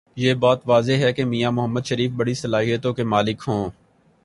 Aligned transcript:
یہ 0.15 0.33
بات 0.33 0.59
واضح 0.65 0.91
ہے 0.91 1.13
کہ 1.13 1.25
میاں 1.25 1.51
محمد 1.51 1.85
شریف 1.85 2.11
بڑی 2.11 2.33
صلاحیتوں 2.33 2.93
کے 2.93 3.03
مالک 3.03 3.43
ہوں۔ 3.47 3.69